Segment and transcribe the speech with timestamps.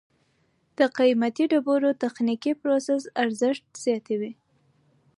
[0.77, 4.31] د قیمتي ډبرو تخنیکي پروسس ارزښت زیاتوي.